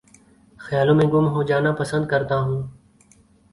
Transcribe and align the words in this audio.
خیالوں 0.59 0.95
میں 0.97 1.07
گم 1.13 1.25
ہو 1.33 1.39
جانا 1.49 1.71
پسند 1.79 2.03
کرتا 2.11 2.35
ہوں 2.39 2.59